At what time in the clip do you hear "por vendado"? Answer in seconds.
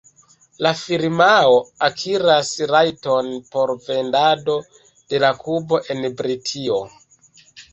3.53-4.57